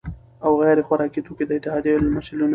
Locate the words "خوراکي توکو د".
0.87-1.51